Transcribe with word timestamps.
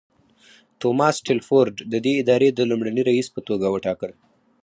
توماس 0.81 1.15
ټیلفورډ 1.27 1.75
ددې 1.93 2.13
ادارې 2.21 2.49
د 2.53 2.59
لومړني 2.69 3.01
رییس 3.09 3.27
په 3.35 3.39
توګه 3.47 3.67
وټاکل. 3.69 4.11